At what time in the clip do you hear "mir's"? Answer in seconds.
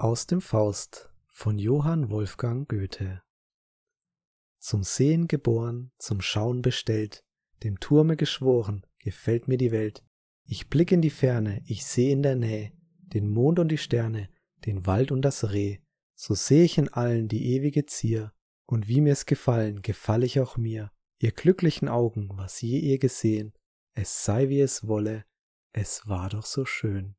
19.02-19.26